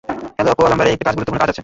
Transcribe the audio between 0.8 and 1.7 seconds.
একটা গুরুত্বপূর্ণ কাজ আছে।